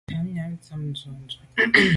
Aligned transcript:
Ngabnyàm 0.09 0.51
tshàm 0.63 0.81
ntshob 0.91 1.17
ndù. 1.21 1.33